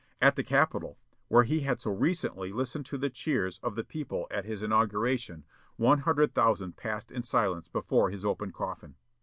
At 0.19 0.35
the 0.35 0.43
Capitol, 0.43 0.97
where 1.27 1.43
he 1.43 1.59
had 1.59 1.79
so 1.79 1.91
recently 1.91 2.51
listened 2.51 2.87
to 2.87 2.97
the 2.97 3.11
cheers 3.11 3.59
of 3.61 3.75
the 3.75 3.83
people 3.83 4.25
at 4.31 4.45
his 4.45 4.63
inauguration, 4.63 5.45
one 5.75 5.99
hundred 5.99 6.33
thousand 6.33 6.75
passed 6.75 7.11
in 7.11 7.21
silence 7.21 7.67
before 7.67 8.09
his 8.09 8.25
open 8.25 8.49
coffin. 8.51 8.95